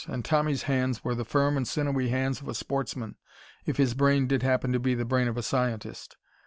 And 0.07 0.25
Tommy's 0.25 0.63
hands 0.63 1.03
were 1.03 1.13
the 1.13 1.23
firm 1.23 1.55
and 1.57 1.67
sinewy 1.67 2.09
hands 2.09 2.41
of 2.41 2.47
a 2.47 2.55
sportsman, 2.55 3.17
if 3.67 3.77
his 3.77 3.93
brain 3.93 4.25
did 4.25 4.41
happen 4.41 4.71
to 4.71 4.79
be 4.79 4.95
the 4.95 5.05
brain 5.05 5.27
of 5.27 5.37
a 5.37 5.43
scientist. 5.43 6.17